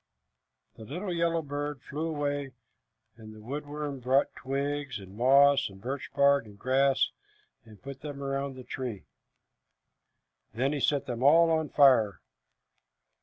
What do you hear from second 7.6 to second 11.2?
and put them around the tree. Then he set